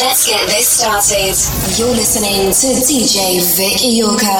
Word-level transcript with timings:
Let's 0.00 0.28
get 0.28 0.46
this 0.46 0.68
started. 0.68 1.34
You're 1.76 1.90
listening 1.90 2.52
to 2.52 2.66
DJ 2.86 3.42
Vic 3.56 3.78
Iorka. 3.82 4.30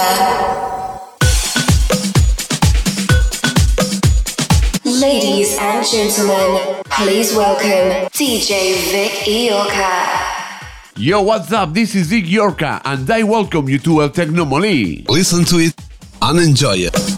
Ladies 4.84 5.58
and 5.58 5.84
gentlemen, 5.84 6.84
please 6.84 7.34
welcome 7.34 8.06
DJ 8.14 8.76
Vic 8.92 9.10
Iorka. 9.26 10.94
Yo, 10.96 11.22
what's 11.22 11.52
up? 11.52 11.74
This 11.74 11.96
is 11.96 12.06
Vic 12.06 12.26
Iorka, 12.26 12.80
and 12.84 13.10
I 13.10 13.24
welcome 13.24 13.68
you 13.68 13.80
to 13.80 14.02
El 14.02 14.10
Tecnomoli. 14.10 15.08
Listen 15.08 15.44
to 15.46 15.58
it 15.58 15.74
and 16.22 16.38
enjoy 16.38 16.76
it. 16.76 17.17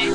To 0.00 0.06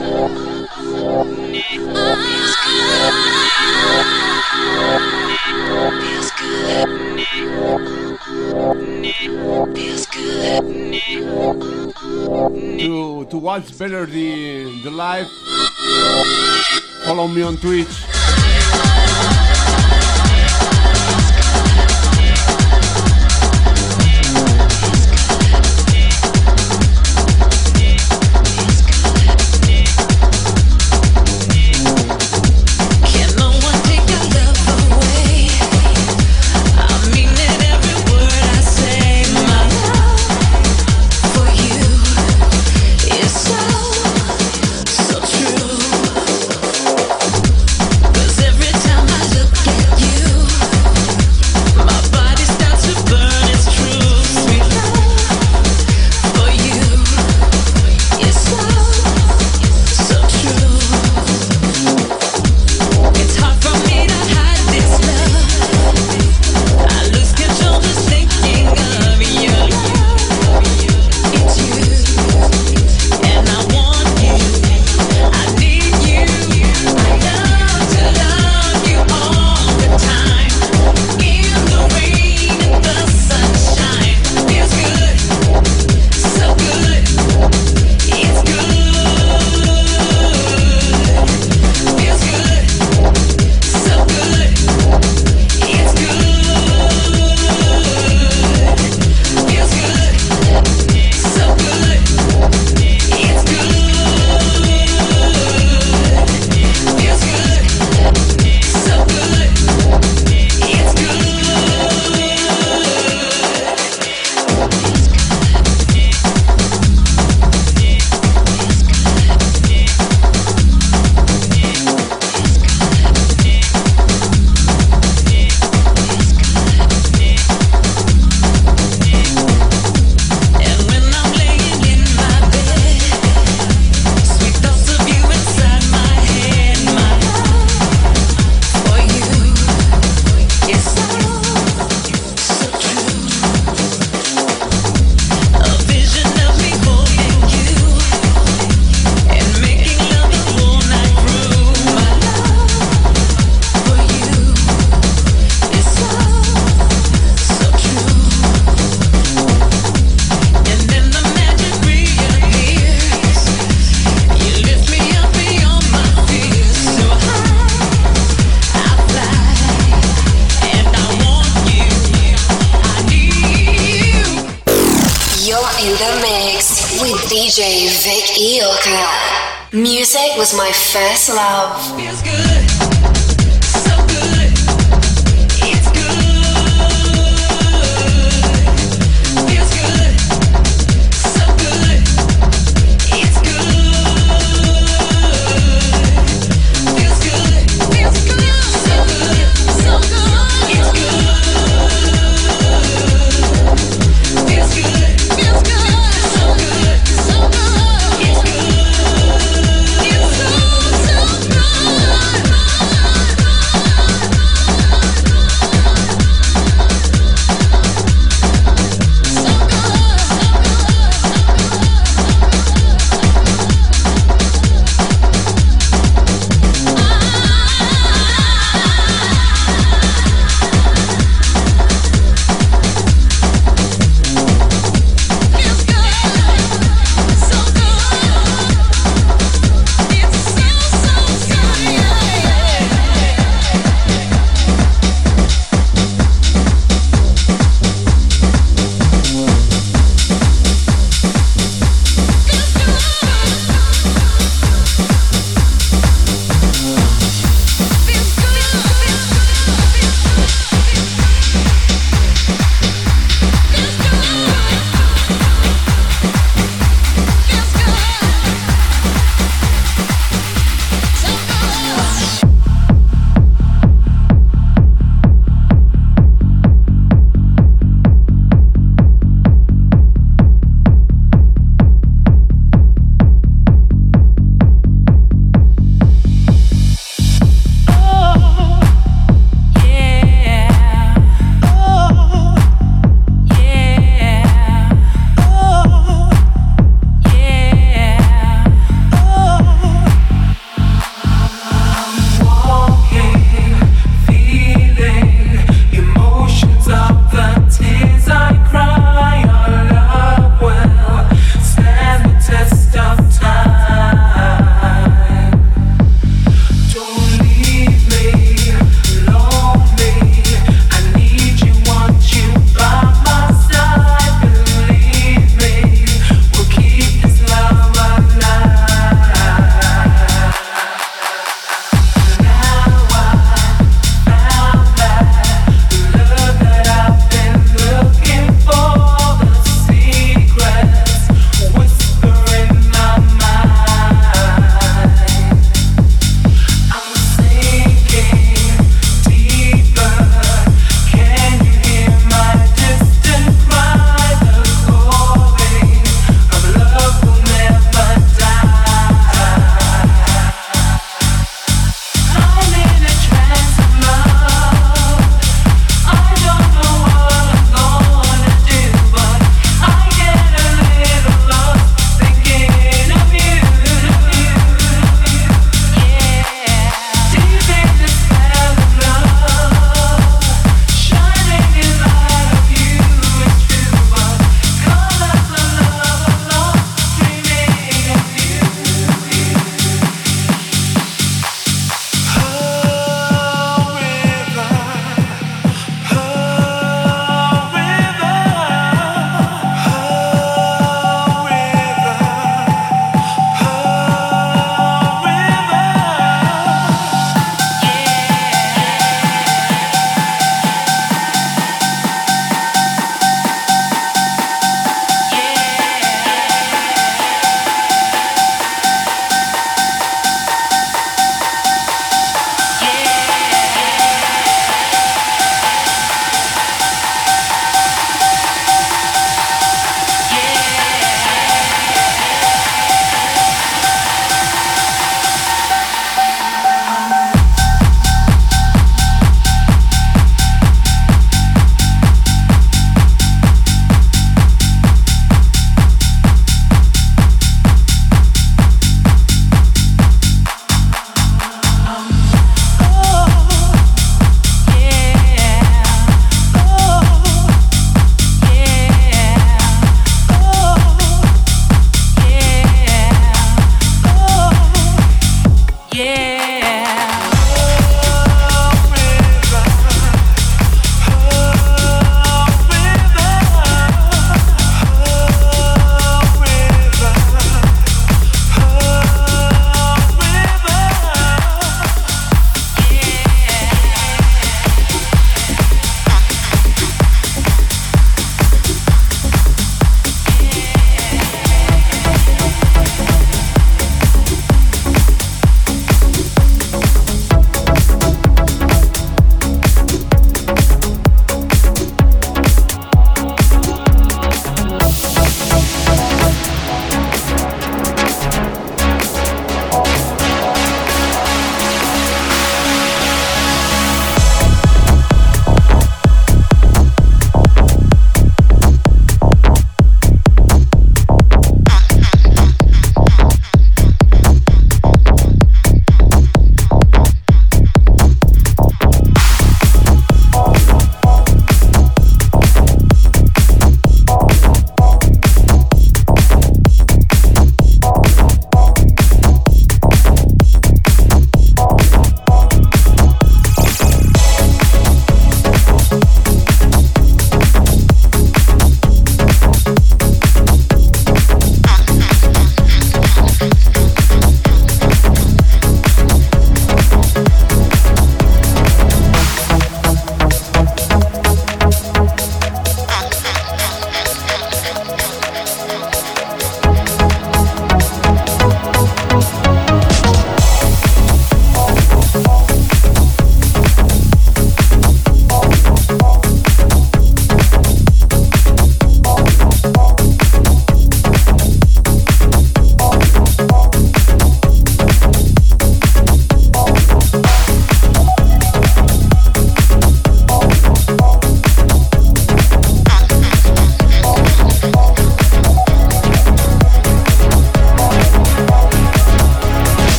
to 13.30 13.38
watch 13.38 13.78
better 13.78 14.08
the 14.08 14.82
the 14.82 14.90
live, 14.90 15.28
follow 17.06 17.28
me 17.28 17.44
on 17.44 17.58
Twitch. 17.58 18.15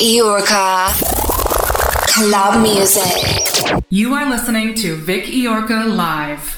Iorca. 0.00 0.88
Uh, 0.88 1.14
club 2.14 2.62
music. 2.62 3.82
You 3.90 4.14
are 4.14 4.28
listening 4.28 4.74
to 4.76 4.96
Vic 4.96 5.24
Iorca 5.24 5.84
live. 5.86 6.53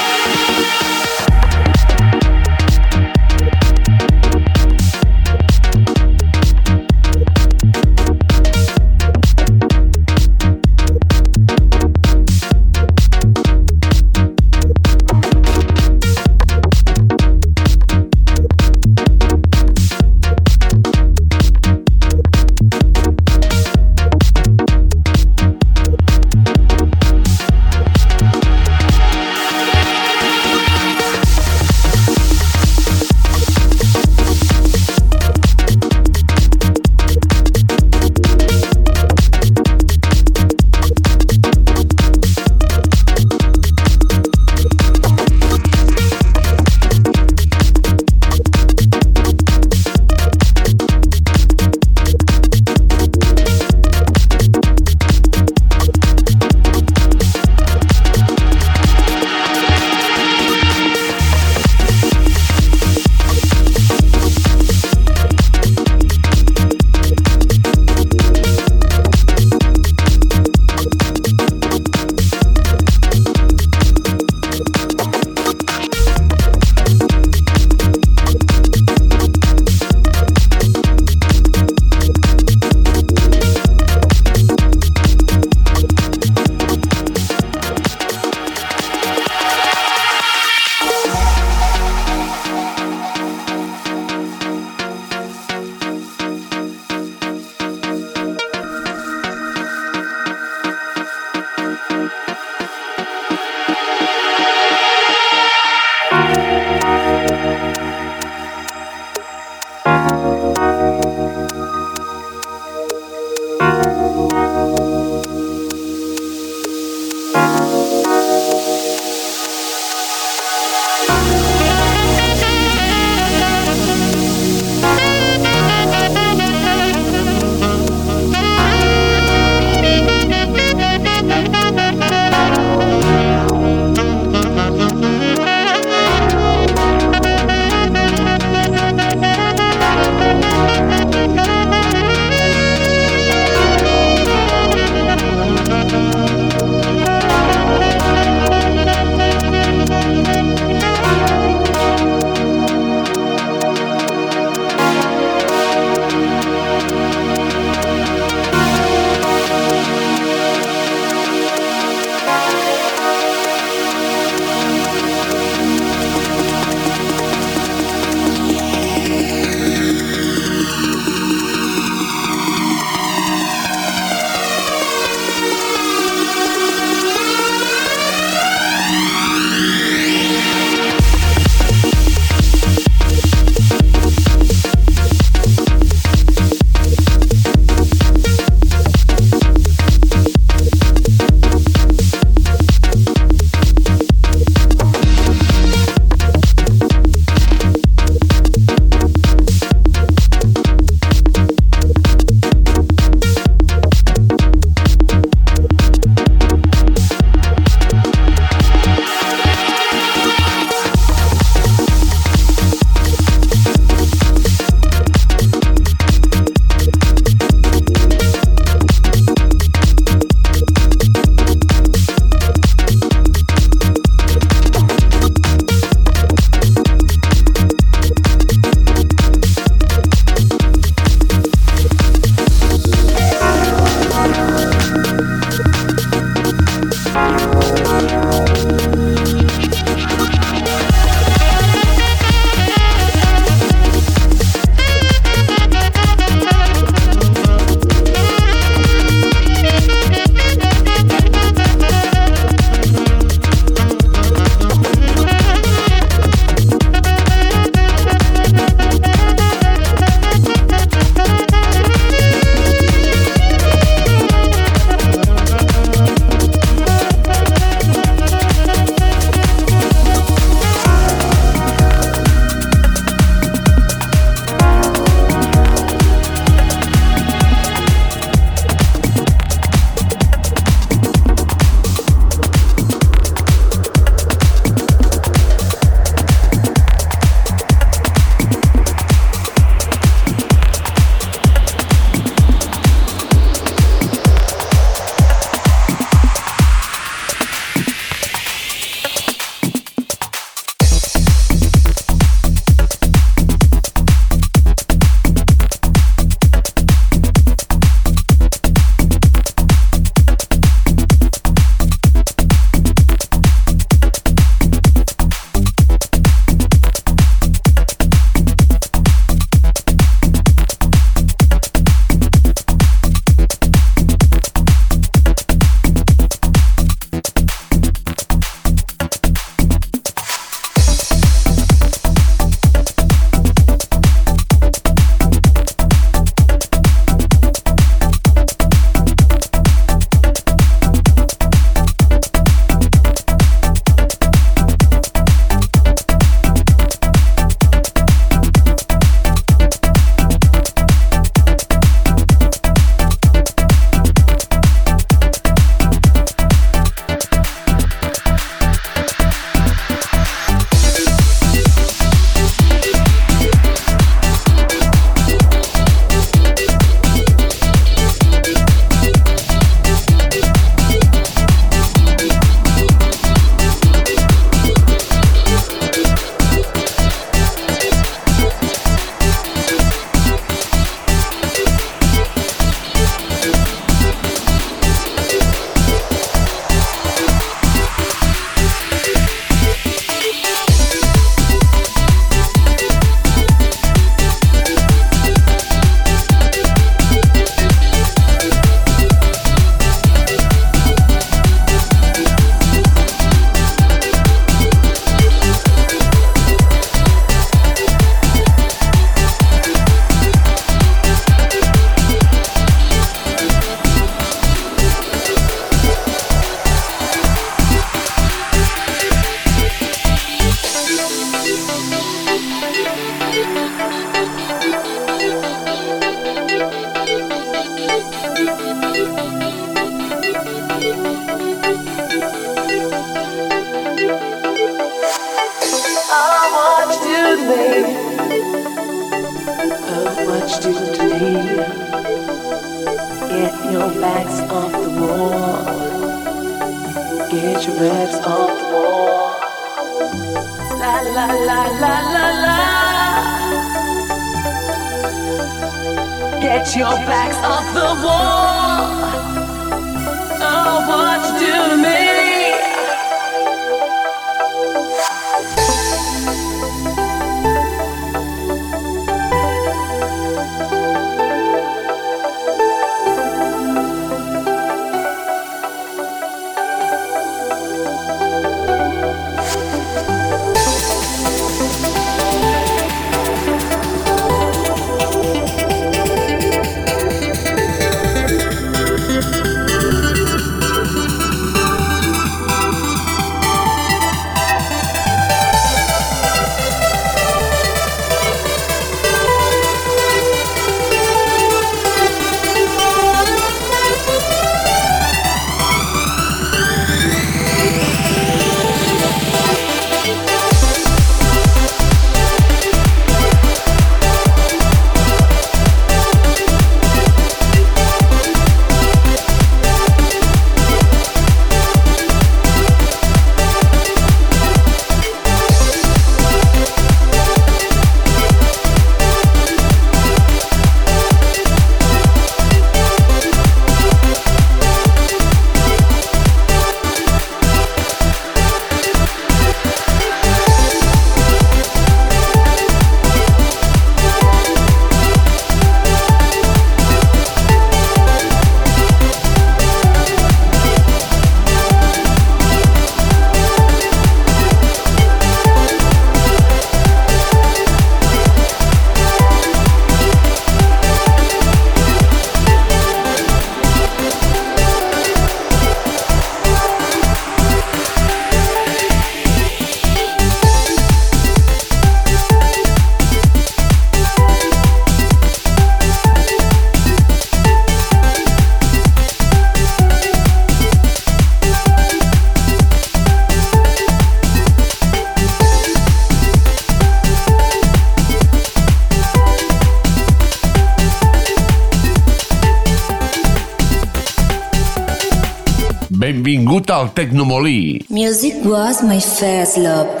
Al 596.81 596.93
Tecnomolí. 596.95 597.85
Music 597.89 598.43
was 598.43 598.81
my 598.81 598.99
first 598.99 599.57
love. 599.57 600.00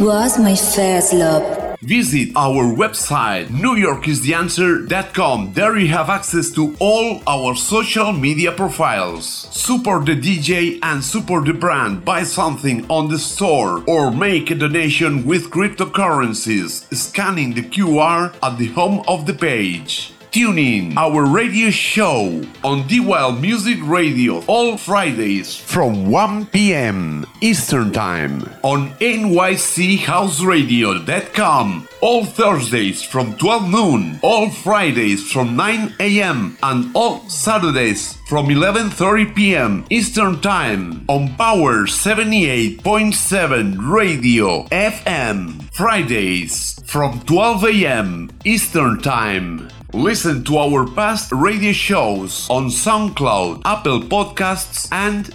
Was 0.00 0.38
my 0.38 0.56
first 0.56 1.12
love. 1.12 1.70
Visit 1.82 2.30
our 2.36 2.64
website, 2.64 3.46
newyorkistheanswer.com. 3.46 5.52
There 5.54 5.78
you 5.78 5.88
have 5.88 6.10
access 6.10 6.50
to 6.50 6.76
all 6.78 7.22
our 7.26 7.54
social 7.54 8.12
media 8.12 8.52
profiles. 8.52 9.26
Support 9.26 10.04
the 10.04 10.14
DJ 10.14 10.78
and 10.82 11.02
support 11.02 11.46
the 11.46 11.54
brand. 11.54 12.04
Buy 12.04 12.24
something 12.24 12.84
on 12.90 13.08
the 13.08 13.18
store 13.18 13.82
or 13.86 14.10
make 14.10 14.50
a 14.50 14.54
donation 14.54 15.24
with 15.24 15.50
cryptocurrencies, 15.50 16.94
scanning 16.94 17.54
the 17.54 17.62
QR 17.62 18.34
at 18.42 18.58
the 18.58 18.68
home 18.68 19.02
of 19.08 19.24
the 19.24 19.34
page. 19.34 20.12
Tune 20.30 20.58
in 20.58 20.96
our 20.96 21.26
radio 21.26 21.70
show 21.70 22.40
on 22.62 22.84
DWL 22.84 23.40
Music 23.40 23.78
Radio 23.82 24.44
all 24.46 24.76
Fridays 24.76 25.56
from 25.56 26.08
1 26.08 26.46
p.m. 26.46 27.26
Eastern 27.40 27.90
Time 27.92 28.48
on 28.62 28.90
nychouseradio.com. 29.00 31.88
All 32.00 32.24
Thursdays 32.24 33.02
from 33.02 33.36
12 33.38 33.68
noon, 33.70 34.20
all 34.22 34.50
Fridays 34.50 35.28
from 35.32 35.56
9 35.56 35.96
a.m. 35.98 36.56
and 36.62 36.92
all 36.94 37.28
Saturdays 37.28 38.16
from 38.28 38.46
11:30 38.46 39.34
p.m. 39.34 39.84
Eastern 39.90 40.40
Time 40.40 41.04
on 41.08 41.34
Power 41.36 41.86
78.7 41.86 43.76
Radio 43.80 44.64
FM. 44.68 45.60
Fridays 45.74 46.78
from 46.86 47.20
12 47.22 47.64
a.m. 47.64 48.30
Eastern 48.44 49.00
Time. 49.00 49.68
Listen 49.92 50.44
to 50.44 50.56
our 50.56 50.86
past 50.86 51.32
radio 51.32 51.72
shows 51.72 52.48
on 52.48 52.66
SoundCloud, 52.66 53.62
Apple 53.64 54.00
Podcasts, 54.02 54.88
and 54.92 55.34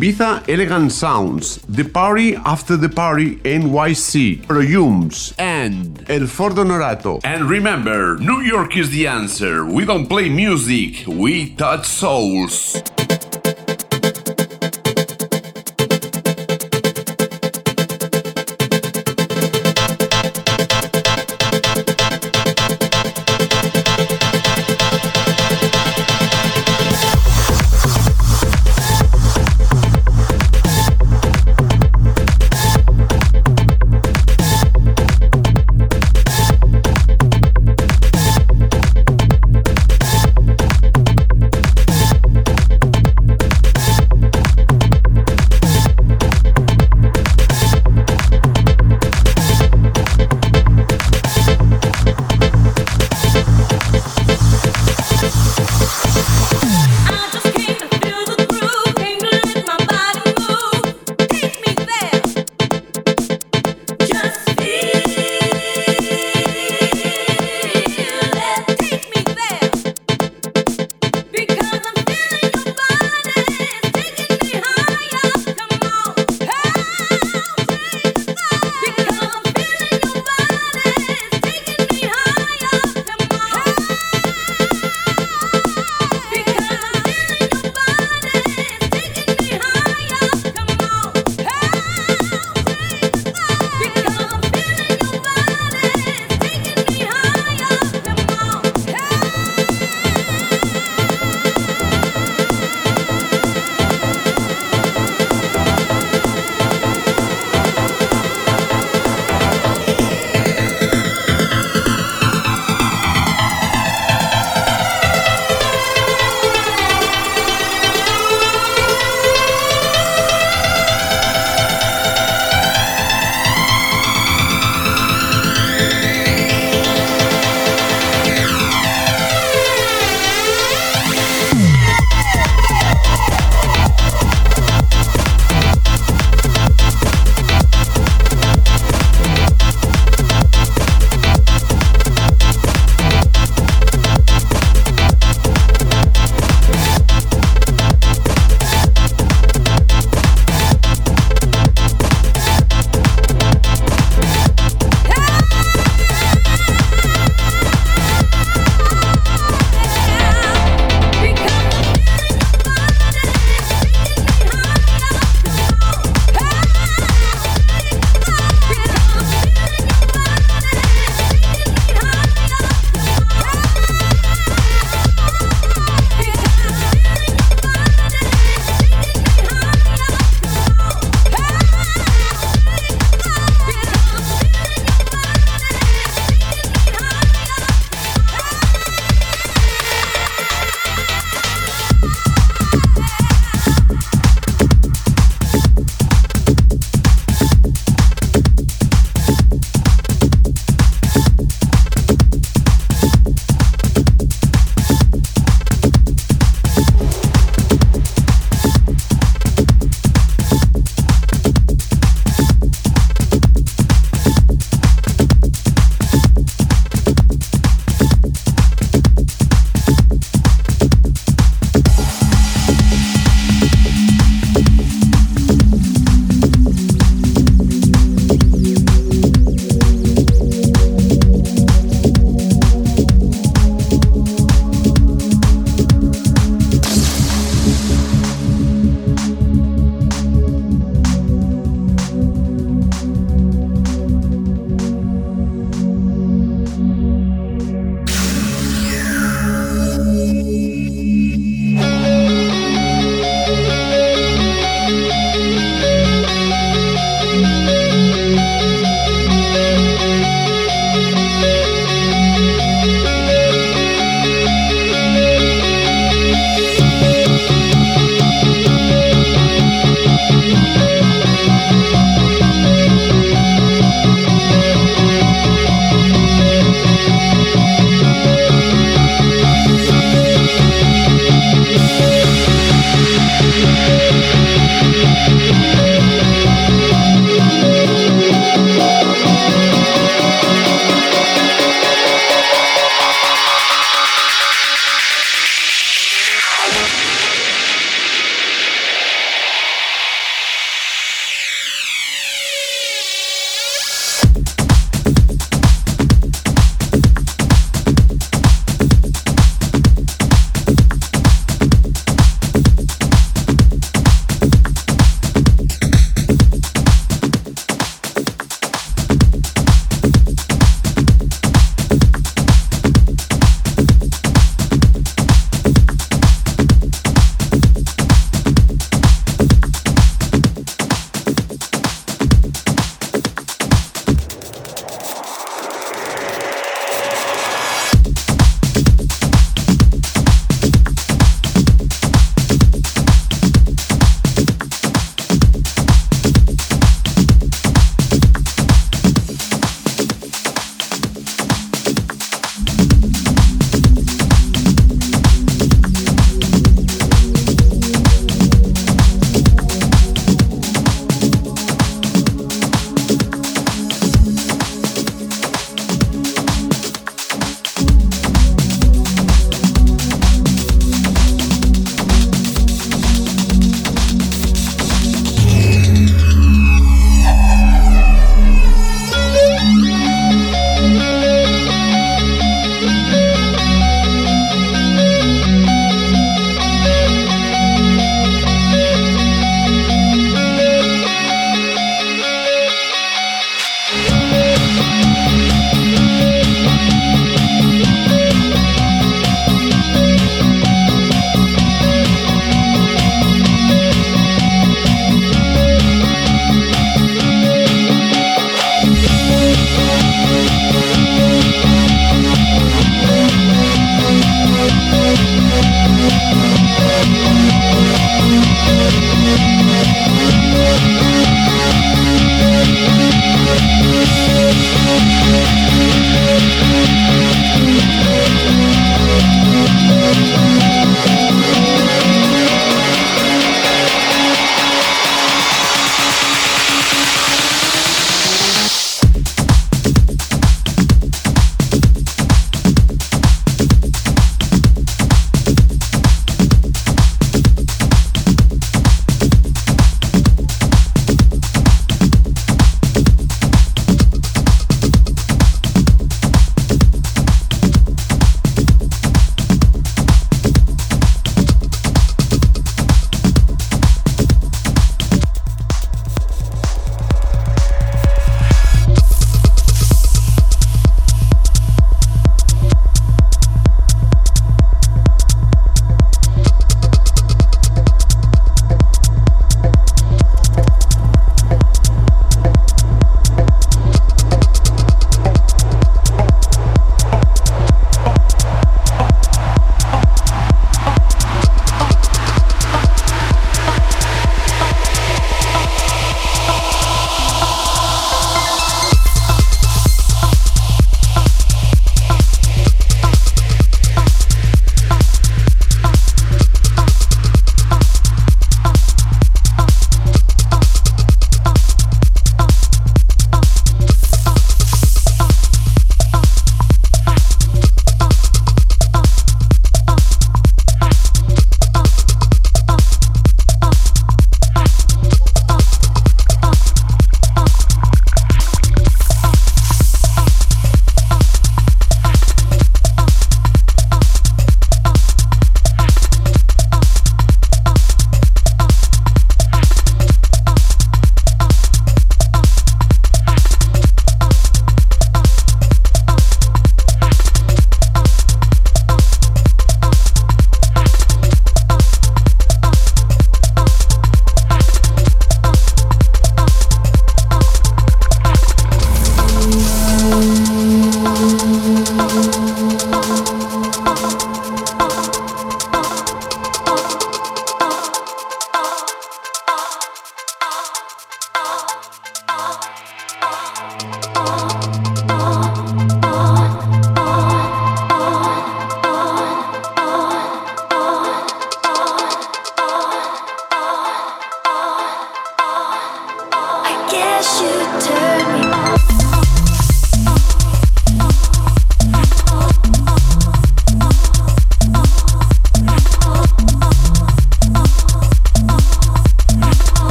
Ibiza 0.00 0.48
Elegant 0.48 0.90
Sounds. 0.90 1.58
The 1.68 1.84
party 1.84 2.34
after 2.34 2.74
the 2.74 2.88
party 2.88 3.36
NYC. 3.44 4.46
Perfumes 4.48 5.34
and 5.38 6.02
El 6.08 6.26
Fordo 6.26 6.64
Norato. 6.64 7.20
And 7.22 7.50
remember, 7.50 8.16
New 8.16 8.40
York 8.40 8.78
is 8.78 8.88
the 8.88 9.06
answer. 9.06 9.66
We 9.66 9.84
don't 9.84 10.06
play 10.06 10.30
music, 10.30 11.06
we 11.06 11.50
touch 11.54 11.84
souls. 11.84 12.82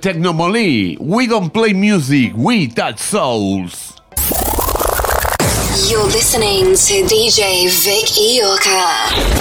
Technomoli. 0.00 0.98
We 0.98 1.26
don't 1.26 1.50
play 1.52 1.72
music, 1.72 2.32
we 2.34 2.68
touch 2.68 2.98
souls. 2.98 4.00
You're 5.88 6.04
listening 6.04 6.74
to 6.74 6.94
DJ 7.06 7.68
Vic 7.84 8.06
Iorka. 8.06 9.39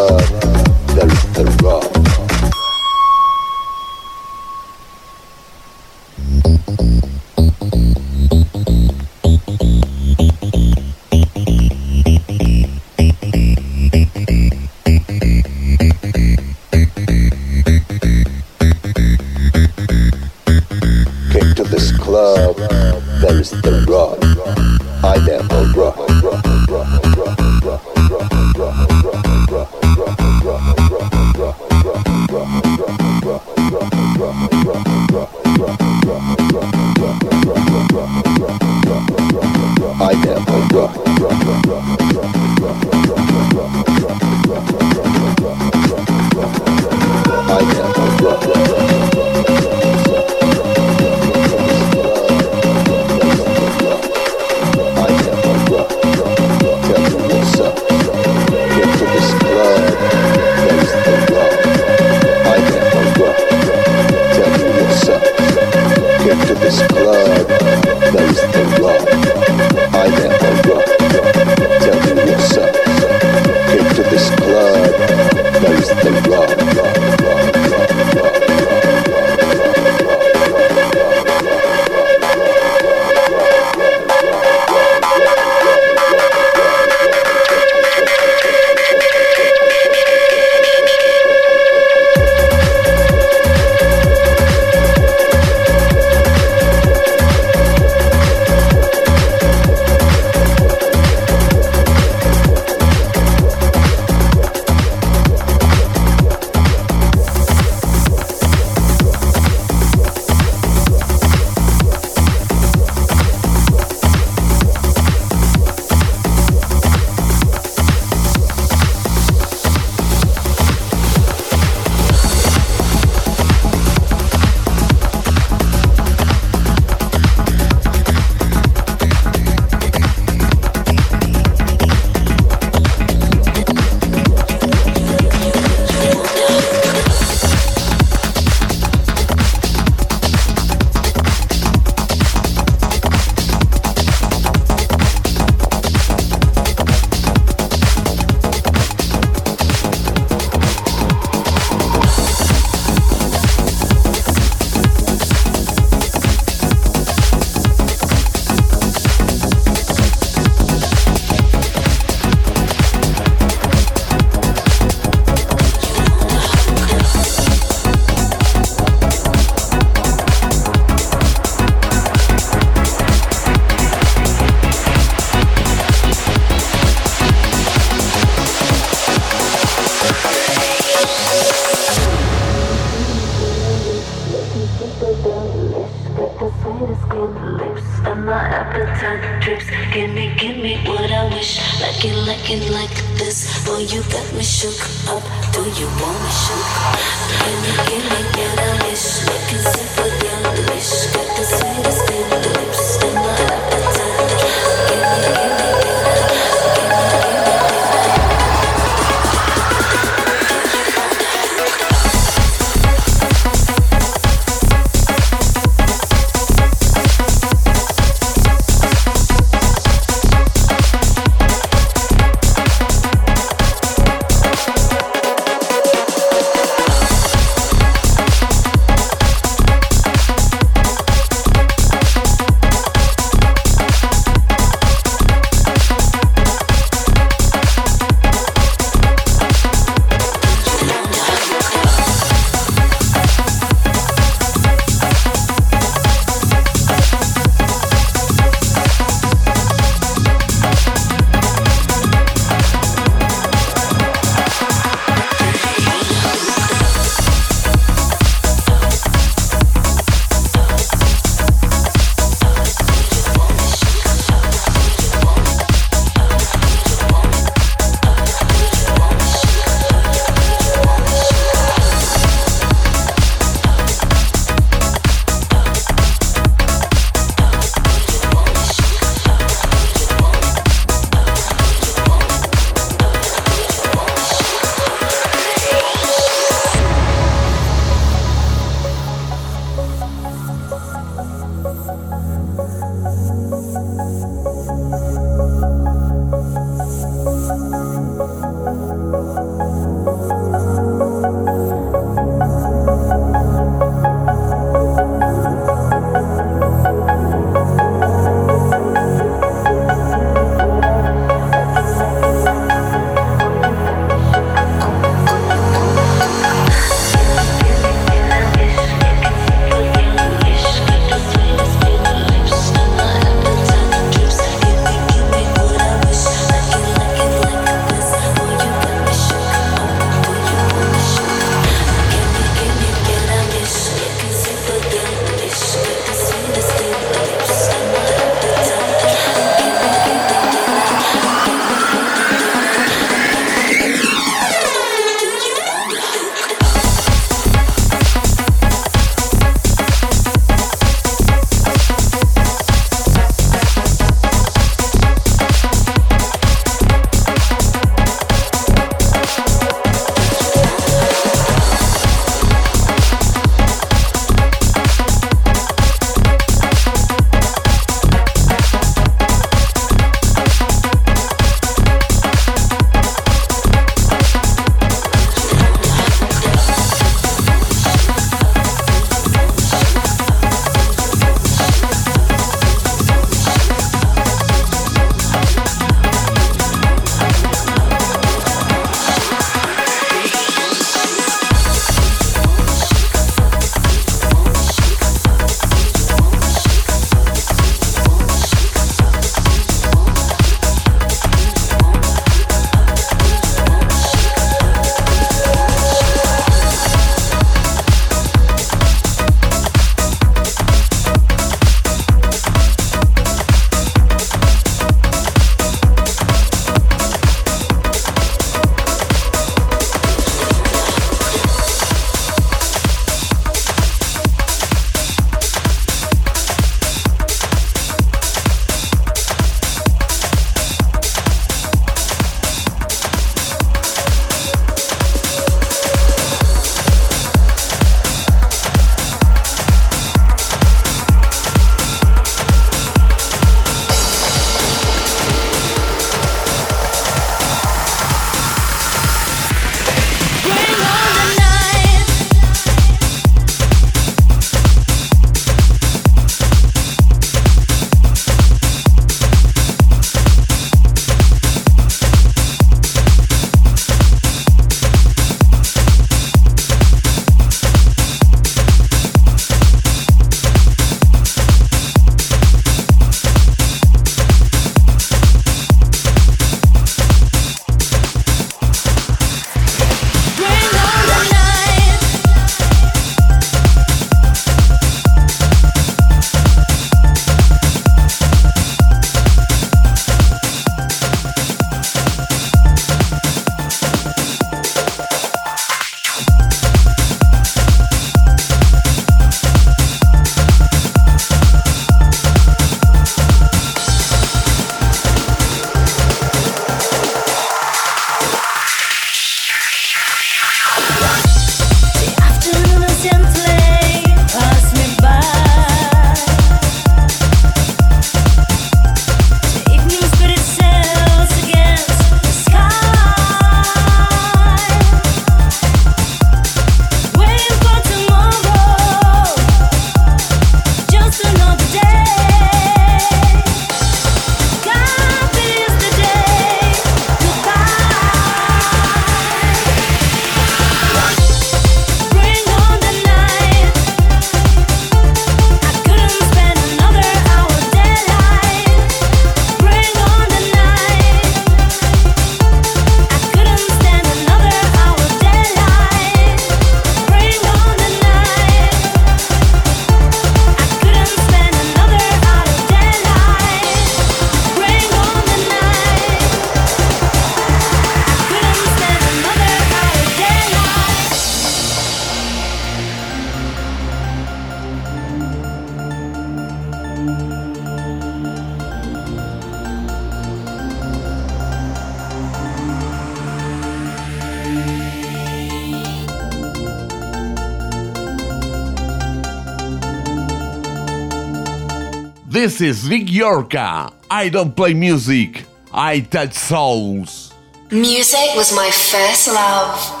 This 592.61 592.83
is 592.83 592.87
Vic 592.89 593.07
Yorka. 593.07 593.91
I 594.11 594.29
don't 594.29 594.55
play 594.55 594.75
music, 594.75 595.45
I 595.73 596.01
touch 596.01 596.35
souls. 596.35 597.33
Music 597.71 598.35
was 598.35 598.53
my 598.55 598.69
first 598.69 599.29
love. 599.29 600.00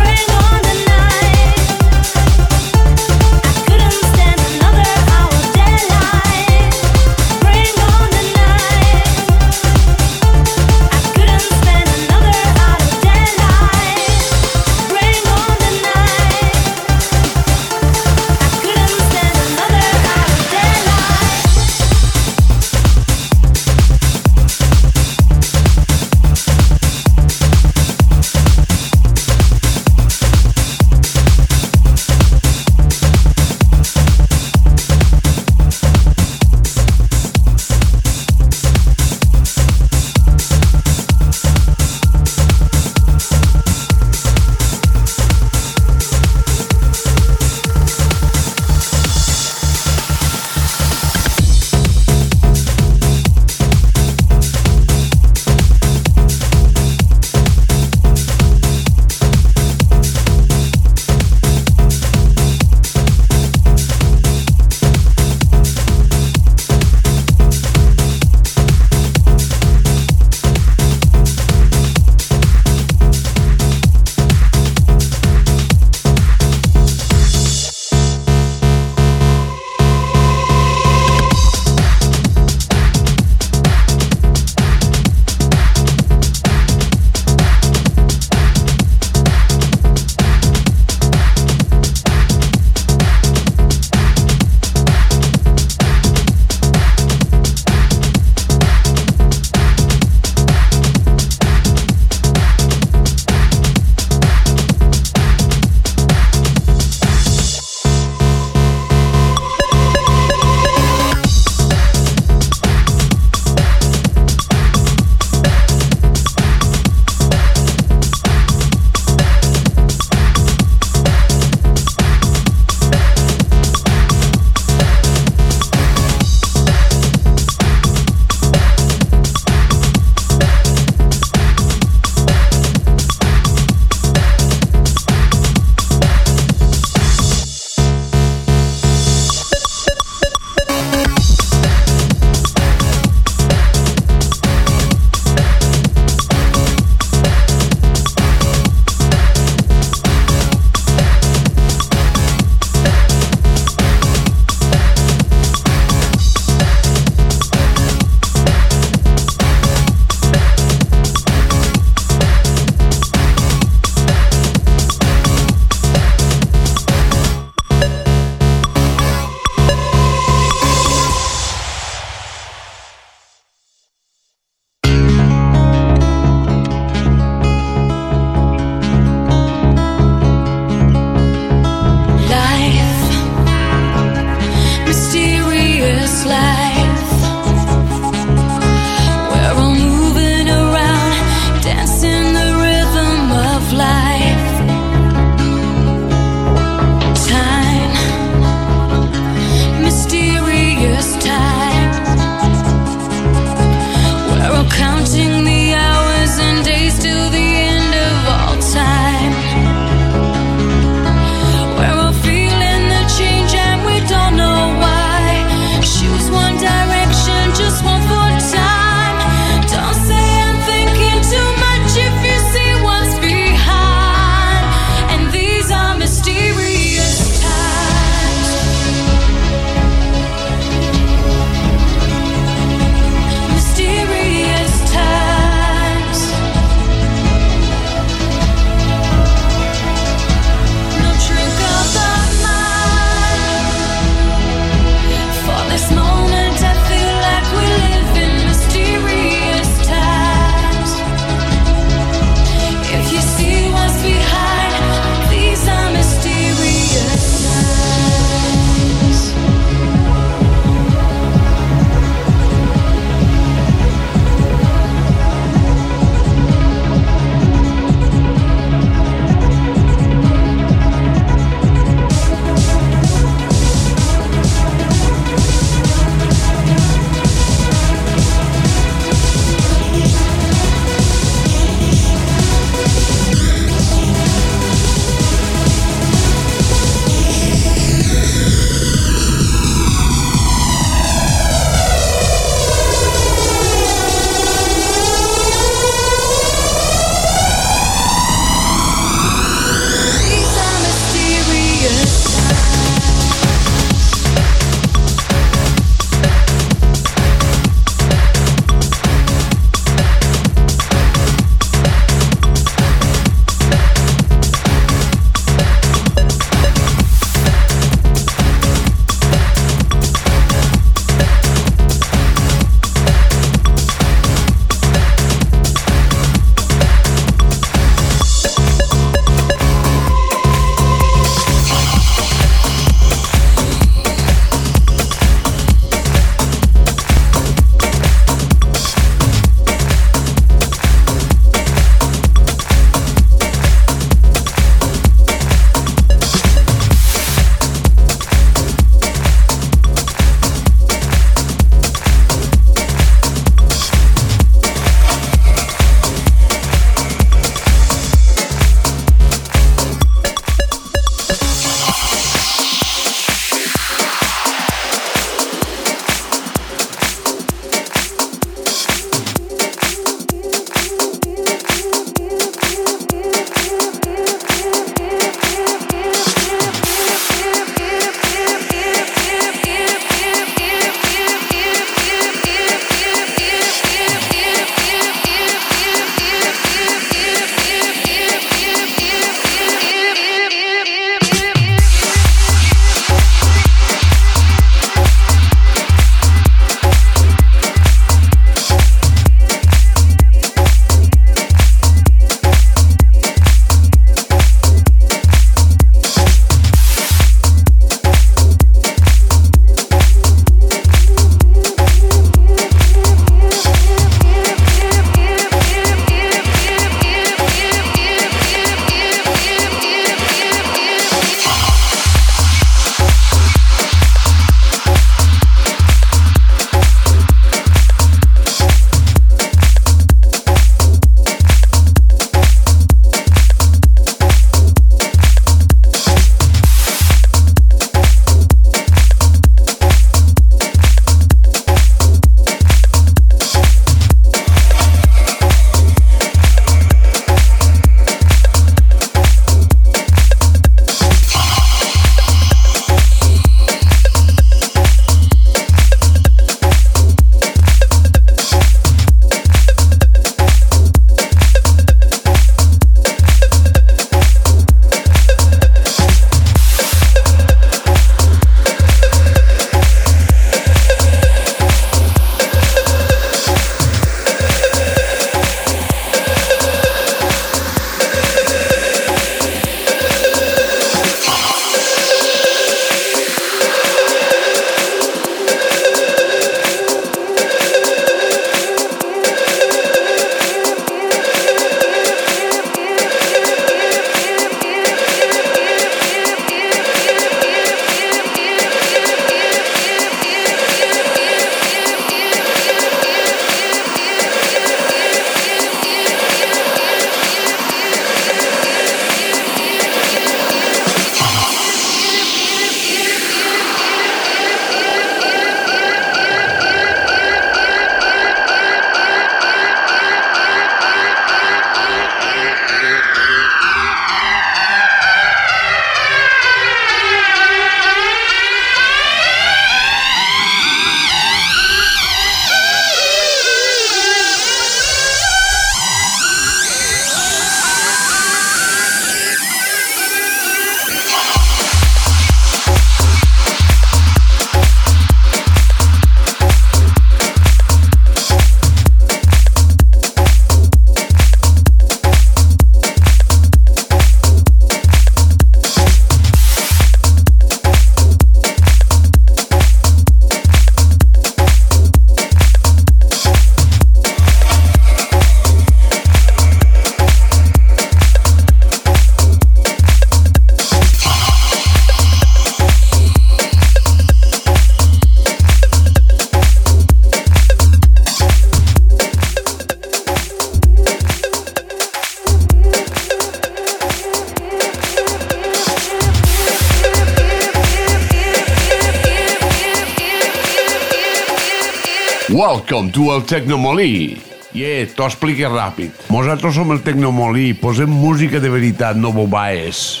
Welcome 592.71 592.93
to 592.93 593.13
el 593.13 593.23
Tecnomolí. 593.27 594.15
Yeah, 594.55 594.87
t'ho 594.95 595.03
explique 595.03 595.43
ràpid. 595.43 596.05
Nosaltres 596.07 596.55
som 596.55 596.71
el 596.71 596.79
Tecnomolí, 596.79 597.49
posem 597.59 597.91
música 597.91 598.39
de 598.39 598.47
veritat, 598.47 598.95
no 598.95 599.11
bobaes. 599.11 600.00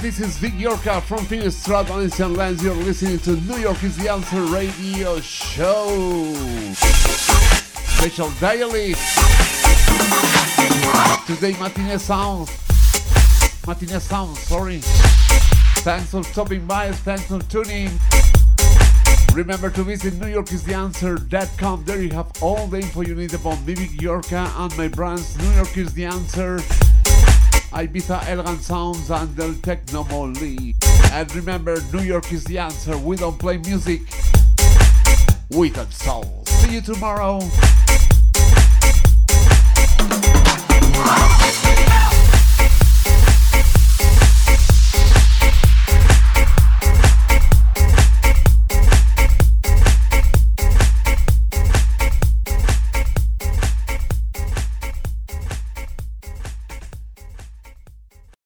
This 0.00 0.18
is 0.18 0.38
Vic 0.38 0.54
Yorka 0.54 1.02
from 1.02 1.26
Phoenix 1.26 1.56
Strat 1.62 1.84
Valencian 1.84 2.34
Lands. 2.34 2.64
You're 2.64 2.74
listening 2.74 3.18
to 3.18 3.32
New 3.32 3.58
York 3.58 3.84
is 3.84 3.98
the 3.98 4.08
Answer 4.08 4.40
radio 4.44 5.20
show. 5.20 6.32
Special 7.98 8.30
daily. 8.40 8.94
Today, 11.26 11.52
matinee 11.60 11.98
sounds. 11.98 12.48
Matinee 13.66 13.98
sounds, 13.98 14.38
sorry. 14.38 14.80
Thanks 15.84 16.10
for 16.12 16.24
stopping 16.24 16.66
by. 16.66 16.92
Thanks 16.92 17.26
for 17.26 17.40
tuning. 17.40 17.90
Remember 19.34 19.68
to 19.68 19.82
visit 19.82 20.14
NewYorkIsTheAnswer.com. 20.14 21.84
There 21.84 22.02
you 22.02 22.10
have 22.12 22.30
all 22.42 22.66
the 22.68 22.78
info 22.78 23.02
you 23.02 23.14
need 23.14 23.34
about 23.34 23.62
me, 23.66 23.74
Yorka, 23.74 24.48
and 24.64 24.78
my 24.78 24.88
brands. 24.88 25.36
New 25.36 25.50
York 25.52 25.76
is 25.76 25.92
the 25.92 26.06
Answer. 26.06 26.58
Ibiza 27.80 28.28
Elegant 28.28 28.60
Sounds 28.60 29.10
and 29.10 29.34
Del 29.34 29.54
Techno 29.54 30.04
Molly. 30.04 30.74
And 31.12 31.34
remember, 31.34 31.78
New 31.94 32.02
York 32.02 32.30
is 32.30 32.44
the 32.44 32.58
answer. 32.58 32.98
We 32.98 33.16
don't 33.16 33.38
play 33.38 33.56
music 33.56 34.02
without 35.48 35.90
soul. 35.90 36.44
See 36.44 36.74
you 36.74 36.82
tomorrow. 36.82 37.40